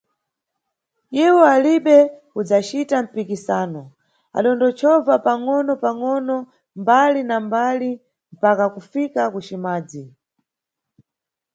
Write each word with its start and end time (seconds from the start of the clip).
Iwo 1.25 1.41
alibe 1.55 1.97
kudzacita 2.31 2.95
mpikisano, 3.05 3.83
adandochova 4.37 5.15
pangʼonopangʼono 5.25 6.35
mbali 6.81 7.21
na 7.29 7.37
mbali 7.45 7.89
mpaka 8.35 8.65
kufika 8.75 9.21
ku 9.33 9.39
Cimadzi. 9.47 10.03